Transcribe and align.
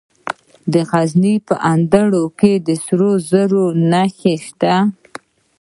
د 0.73 0.73
غزني 0.89 1.35
په 1.47 1.55
اندړ 1.73 2.11
کې 2.39 2.53
د 2.67 2.69
سرو 2.83 3.11
زرو 3.29 3.65
نښې 3.91 4.35
شته. 4.45 4.73